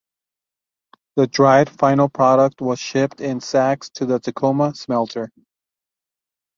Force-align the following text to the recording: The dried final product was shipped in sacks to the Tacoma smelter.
The 1.15 1.27
dried 1.27 1.69
final 1.69 2.09
product 2.09 2.59
was 2.59 2.79
shipped 2.79 3.21
in 3.21 3.39
sacks 3.39 3.91
to 3.91 4.07
the 4.07 4.19
Tacoma 4.19 4.73
smelter. 4.73 5.31